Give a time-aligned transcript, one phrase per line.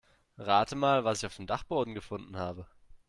[0.39, 2.65] Rate mal, was ich auf dem Dachboden gefunden habe.